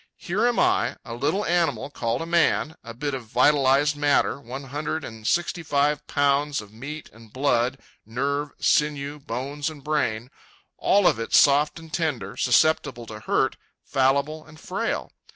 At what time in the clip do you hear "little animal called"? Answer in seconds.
1.13-2.23